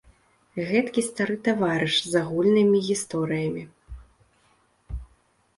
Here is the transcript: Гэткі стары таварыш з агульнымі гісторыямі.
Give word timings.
Гэткі 0.69 1.01
стары 1.07 1.35
таварыш 1.49 1.95
з 2.13 2.21
агульнымі 2.21 2.77
гісторыямі. 2.87 3.67